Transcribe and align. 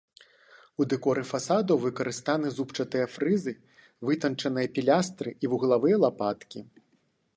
У 0.83 0.85
дэкоры 0.93 1.21
фасадаў 1.31 1.77
выкарыстаны 1.83 2.47
зубчастыя 2.55 3.05
фрызы, 3.17 3.53
вытанчаныя 4.09 4.67
пілястры 4.79 5.29
і 5.45 5.53
вуглавыя 5.53 5.95
лапаткі. 6.07 6.59